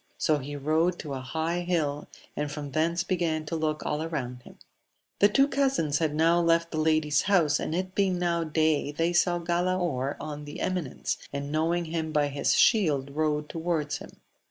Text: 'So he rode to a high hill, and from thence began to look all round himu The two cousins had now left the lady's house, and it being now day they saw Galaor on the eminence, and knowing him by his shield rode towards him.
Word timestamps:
'So 0.17 0.39
he 0.39 0.55
rode 0.55 0.97
to 0.97 1.13
a 1.13 1.19
high 1.19 1.59
hill, 1.59 2.07
and 2.35 2.51
from 2.51 2.71
thence 2.71 3.03
began 3.03 3.45
to 3.45 3.55
look 3.55 3.85
all 3.85 4.03
round 4.09 4.39
himu 4.39 4.55
The 5.19 5.29
two 5.29 5.47
cousins 5.47 5.99
had 5.99 6.15
now 6.15 6.39
left 6.41 6.71
the 6.71 6.79
lady's 6.79 7.21
house, 7.21 7.59
and 7.59 7.75
it 7.75 7.93
being 7.93 8.17
now 8.17 8.43
day 8.43 8.91
they 8.91 9.13
saw 9.13 9.37
Galaor 9.37 10.15
on 10.19 10.45
the 10.45 10.59
eminence, 10.59 11.19
and 11.31 11.51
knowing 11.51 11.85
him 11.85 12.11
by 12.11 12.29
his 12.29 12.55
shield 12.55 13.11
rode 13.15 13.47
towards 13.47 13.97
him. 13.99 14.17